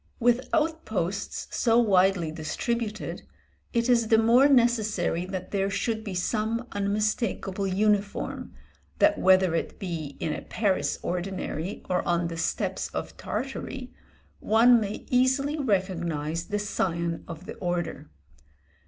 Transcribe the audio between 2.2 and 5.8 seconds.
distributed, it is the more necessary that there